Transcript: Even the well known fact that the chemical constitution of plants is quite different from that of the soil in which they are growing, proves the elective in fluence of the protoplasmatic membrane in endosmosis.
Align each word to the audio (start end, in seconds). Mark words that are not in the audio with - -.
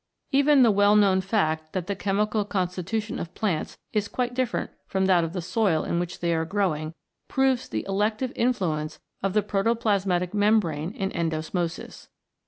Even 0.31 0.63
the 0.63 0.71
well 0.71 0.95
known 0.95 1.21
fact 1.21 1.73
that 1.73 1.85
the 1.85 1.95
chemical 1.95 2.43
constitution 2.43 3.19
of 3.19 3.35
plants 3.35 3.77
is 3.93 4.07
quite 4.07 4.33
different 4.33 4.71
from 4.87 5.05
that 5.05 5.23
of 5.23 5.33
the 5.33 5.43
soil 5.43 5.83
in 5.83 5.99
which 5.99 6.21
they 6.21 6.33
are 6.33 6.43
growing, 6.43 6.95
proves 7.27 7.69
the 7.69 7.85
elective 7.87 8.33
in 8.35 8.51
fluence 8.51 8.97
of 9.21 9.33
the 9.33 9.43
protoplasmatic 9.43 10.33
membrane 10.33 10.89
in 10.89 11.11
endosmosis. 11.11 12.07